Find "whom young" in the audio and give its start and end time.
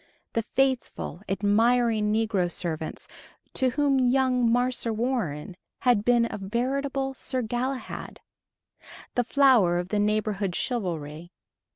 3.69-4.51